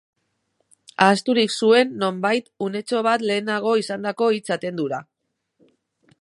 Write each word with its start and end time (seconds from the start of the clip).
Ahazturik 1.07 1.51
zuen, 1.59 1.91
nonbait, 2.03 2.49
unetxo 2.69 3.03
bat 3.09 3.27
lehenago 3.27 3.75
izandako 3.83 4.31
hitz-atendura. 4.39 5.05